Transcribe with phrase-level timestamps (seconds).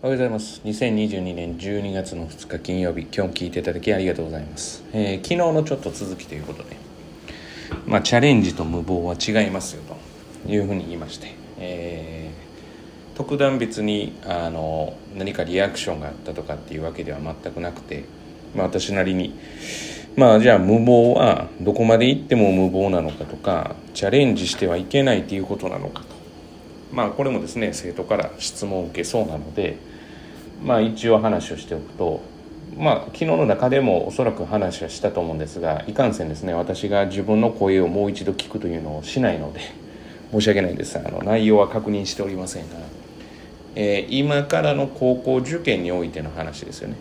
[0.00, 0.60] おはようございます。
[0.64, 6.76] 2022年12月の2日金曜日今日も聞いていただきありがとうございます、えー、昨日のちょっと続きということで。
[7.84, 9.96] まあチャレンジと無謀は違いますよと。
[10.48, 18.04] いうふうに言いまして、えー、特段別にあの何かリアクションがあったとかっていうわけでは全くなくて、
[18.54, 19.36] まあ、私なりに。
[20.14, 26.17] まあじゃあ無謀はどこまで行っても無謀なのかとかチャレンジしてはいけないということなのかと。
[26.92, 29.76] まあこれもですね生徒から質問を受けそうなので
[30.64, 32.20] まあ一応話をしておくと
[32.76, 39.60] まあ昨日の中でもおそらく話はしたと思うんですがいかんせんですね私が自分の声をもう一度聞くというのをしないので
[40.30, 40.98] 申し訳ないです。
[40.98, 42.76] あの内容は確認しておりませんが、
[43.74, 46.96] えー、今からの高校受験においての話ですよね。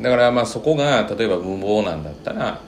[0.00, 2.60] だからまあそこが例えば無謀なんだったら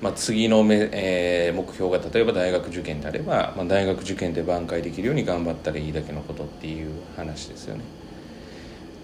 [0.00, 7.82] まあ、次のめ、えー、目標が例えば大学受験であれば、まあ、大学受験で挽回できるように頑張ったらいいだけのことっていう話ですよね。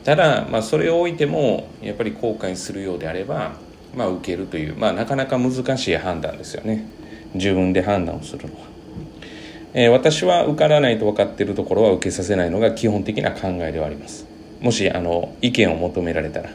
[0.05, 3.55] ただ、まあ、それを置いてもやっぱり後悔するようであれば、
[3.97, 6.87] まあ、受けるという、まあ、なかなか難しい判断ですよね。
[7.35, 8.61] 自分で判断をするのは、
[9.73, 14.27] えー、私は受からないと分かっているところは受けさせないのが基本的な考えではあります。
[14.61, 16.51] もしあの意見を求められたら。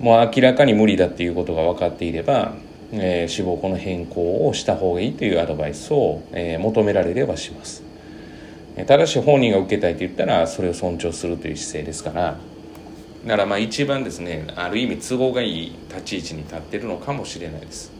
[0.00, 2.56] もう明らかに無理だっていうことが分かっていれば
[3.00, 7.82] えー、志望校の変更をした方がいいというアドバイスを、えー、求められればします。
[8.86, 12.36] ただし本人が受けたいと言ったらそれを尊重するという姿勢ですから
[13.24, 17.92] だからまあ一番ですねある意味都合がいい立ち位置に立ってるのかもしれないです。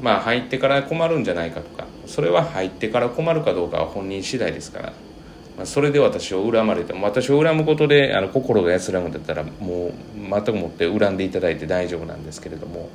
[0.00, 4.92] まあ入ってから困るんじゃないかとかそれは入ってから困るかどうかは本人次第ですから
[5.56, 12.88] まあ、それで私を恨まれても私を恨むことであの心が安らぐんだったらもう全くもって恨んでいただいて大丈夫なんですけれども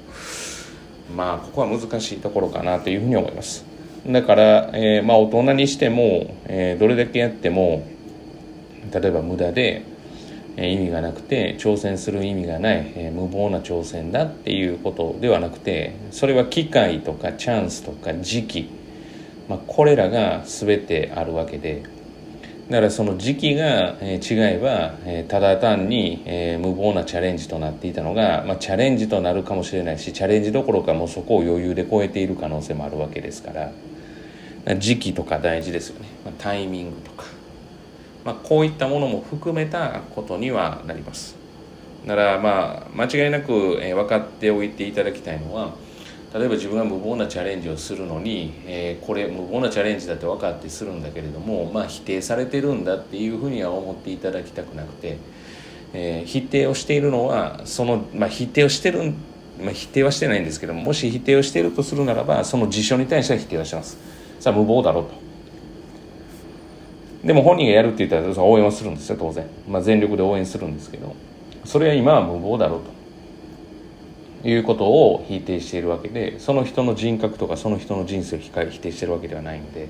[1.16, 3.66] まあここは難しいところかなというふうに思います。
[4.06, 7.86] だから、えー、まあ大人にしても、えー、どれだけやっても
[8.94, 9.84] 例えば無駄で、
[10.56, 18.70] えー、意味がなくて挑戦する意味がない、えー、無謀な挑戦だっていうことではなくてそれは機会とかチャンスとか時期、
[19.50, 21.84] まあ、これらが全てあるわけで
[22.70, 24.96] だからその時期が、違えば、
[25.30, 26.22] ただ単に、
[26.62, 33.72] 無謀なチャレンジとなっていたのが、まあ、チャレンジとなるかもしれないしチャレンジどころかもうそこを余裕で超えている可能性もあるわけですから
[34.76, 37.24] 時期とか大事ですよね、まあ、タイミングとか、
[38.26, 41.38] まあ、こういったものも含めたことにはなります。
[42.06, 45.74] だからまあ間違いなく、分かっておいていただきたいのは
[46.38, 55.18] 例えば自分が無謀なチャレンジをするのに、えー、これ無謀なチャレンジだって分かってするんだけれども、まあ、否定されてるんだっていうふうには思っていただきたくなくて、
[55.94, 59.14] えー、否定をしているのはその、まあ、否定をしてる、
[59.60, 63.98] まあ、否定はしてないんですけどもし否定をしているとするならばその事象に対しては否定はします。
[64.40, 65.28] さあ無謀だろうと。
[67.26, 71.16] でも本人がやるって言ったら応援はするんですよ当然、まあ、全力で応援するんですけど
[71.66, 72.97] それは今は無謀だろうと。
[74.44, 79.90] いうことを否定しているわけでその人の人格とかその人の人生を否定してるわけではないので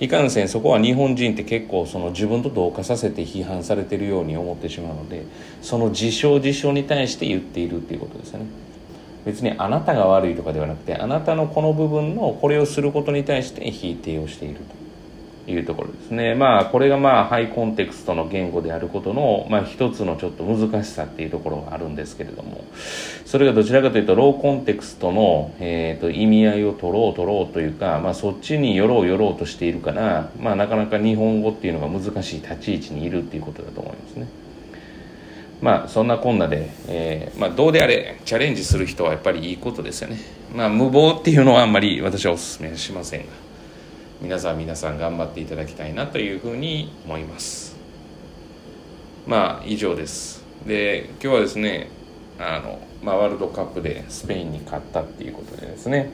[0.00, 5.24] いかんせんそこは日本人って結構その自分と同化させて批判されてるように思ってしまうので
[5.62, 8.46] その事象事象に対して言っているっていうことですよね。
[9.24, 14.85] 別にあなたが悪いとかではなくてあなたのこの部分のこれをすることに対して否定をしていると。
[15.46, 22.64] いうところですねまあこれがまあハイコンテクストの言語であることの、まあ、一つのちょっと難しさっていうところがあるんですけれども
[23.24, 34.26] それがどちらかというとローコンテクストの、えー、と意味合いを取ろう取ろうというか、まあ、そっちに寄ろう寄ろうとしているから、まあ、なかなか日本語っていうのが難しい立ち位置にいるっていうことだと思いますね。
[35.60, 40.18] まあそんなこんなで、えーまあ、どうであれチャレンジする人はやっぱりいいことですよね。
[40.54, 43.45] まあ無謀っていうのはあんまり私はお勧めしませんが。
[44.22, 47.76] 皆さん皆さん頑張っていただきたいなというふうに思います。
[49.26, 50.42] まあ以上です。
[50.66, 51.90] で今日はですね
[52.38, 56.10] あの、まあ、ワールドカップでスペインに勝ったっていうことでですね。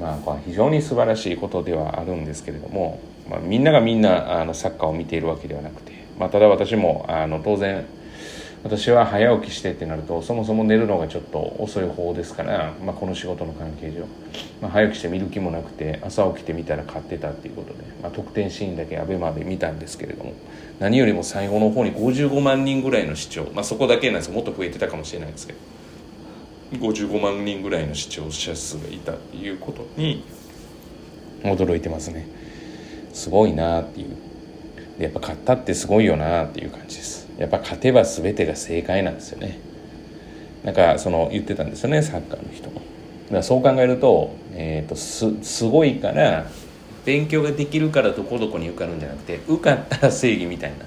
[0.00, 2.98] まあこれは非常に素晴らしいことではあるんですけれども、
[3.30, 7.86] まあ、みんながみんなあのサッカーを見ているわけではなくて、まあ、ただ私もあの当然
[8.66, 14.00] 私は早起きしてってなるとそもそも寝るのがちょっと遅い方ですから、まあ、この仕事の関係上、
[14.60, 20.34] まあ、早起きして見る気もなくて朝起きてみたら買ってたっていうことで、まあ、得点シーンだけ ABEMA で見たんですけれども
[20.80, 25.58] 何よりも最後の方に55万人ぐらいの視聴、まあ、そこだけなんですもっと増えてたかもしれないですけど
[26.72, 30.24] 55万人ぐらいの視聴者数がいたっていうことに
[31.44, 32.26] 驚いてますね。
[33.12, 34.16] すごいなっていう
[34.98, 37.28] でやっぱ勝ったってすごいよなっていう感じです。
[37.38, 39.58] やっぱ勝てば全てが正解なんですよね。
[40.64, 42.76] なんかその言ってたんですよねサッカーの人も。
[42.76, 46.46] だからそう考えると,、えーと、すすごいから
[47.04, 50.86] 勉強ができるからどこどこに受かるんじゃなくて受かったら正義みたいな。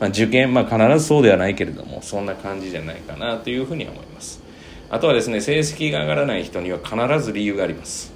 [0.00, 4.40] まあ、受験、まあ、必ずそうではないけれどもそんな感じじゃないかなというふうに思います。
[4.90, 8.13] あとはですね成績が上がらない人には必ず理由があります。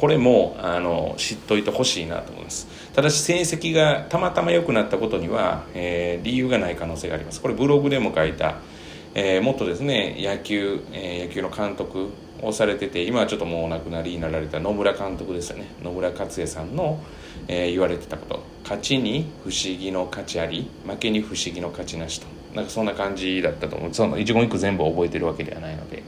[0.00, 2.66] これもあの知っといてほしいなと思います。
[2.94, 7.42] ただし成績がたまたま良くなったことには、えー、理由がない可能性があります。
[7.42, 8.60] これブログでも書いた、
[9.14, 12.08] えー、もっとですね野球、えー、野球の監督
[12.40, 15.66] をされてて今はちょっともうお亡くなりになられた野村監督ですよね。
[15.82, 16.98] 野村克也さんの、
[17.46, 18.42] えー、言われてたこと。
[18.62, 22.26] 勝ちに不思議の価値あり負けに不思議の価値なしと。
[22.54, 23.92] なんかそんな感じだったと思う。
[23.92, 26.02] その一言一句全部覚えてるわけではないので。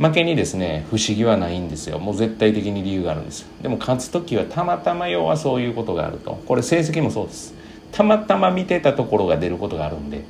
[0.00, 1.98] 負けにですね不思議はないんですよ。
[1.98, 3.46] もう絶対的に理由があるんです。
[3.60, 6.40] でも勝つ時はたまたま要はそういうことがあると。
[6.46, 7.54] これ成績もそうです。
[7.92, 10.24] たまたま見てたところが出ることがあるんで。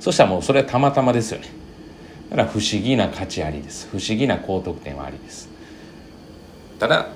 [0.00, 1.48] そしたらもうそれはたまたまですよね。
[2.30, 3.86] だから不思議な価値ありです。
[3.90, 5.50] 不思議な高得点はありです。
[6.78, 7.08] ただ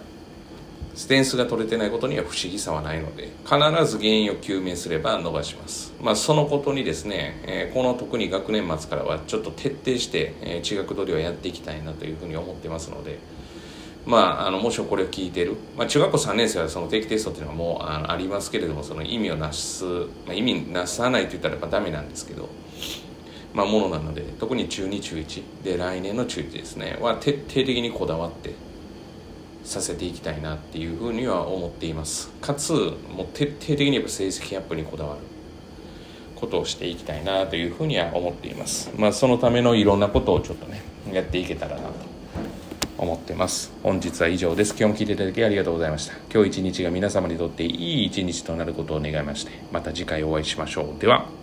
[1.09, 3.57] 点数が取れてないことには不思議さはないので必
[3.87, 13.19] ず原因を究明すれば伸ばします、まあ、そのことにですね、えー、この特に学年末からはちょっと徹底して、えー、地学取りはやっていきたいなというふうに思ってますので
[14.07, 22.49] まあ、あのもしこれを聞いてる、まあ、中学校3年生はその定期テストっていうのはもうあありますけれどもその意味をなす、まあ、意味なさないと言ったらやっぱダメなんですけど
[23.53, 28.55] まあ、ものなので特に中2中1で来年の中1ですねは徹底的にこだわって
[29.65, 32.31] させていきたいなっていうふうには思っています。
[32.41, 35.21] かつもう徹底的にやっぱ成績アップにこだわる。
[36.41, 38.91] ことをしていきたいなというふうには思っています。
[38.97, 40.81] まあそのためのいろんなことをちょっとね
[41.13, 41.93] やっていけたらなと
[42.97, 43.71] 思ってます。
[43.83, 44.71] 本日は以上です。
[44.71, 46.15] 今日も聞いていただきありがとうございました。
[46.33, 51.01] 今日一日が皆様にとっていい一日となることを願いましてまた次回お会いしましょう。
[51.01, 51.41] では。